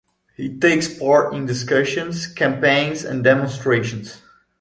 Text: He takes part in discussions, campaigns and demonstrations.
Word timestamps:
He 0.35 0.57
takes 0.57 0.91
part 0.97 1.31
in 1.35 1.45
discussions, 1.45 2.25
campaigns 2.25 3.03
and 3.05 3.23
demonstrations. 3.23 4.23